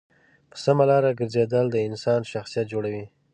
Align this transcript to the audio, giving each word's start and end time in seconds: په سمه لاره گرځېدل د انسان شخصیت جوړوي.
په 0.49 0.57
سمه 0.63 0.83
لاره 0.89 1.11
گرځېدل 1.19 1.65
د 1.71 1.77
انسان 1.87 2.21
شخصیت 2.33 2.65
جوړوي. 2.73 3.05